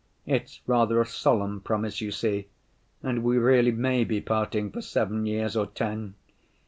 [0.25, 2.47] It's rather a solemn promise, you see.
[3.03, 6.15] And we really may be parting for seven years or ten.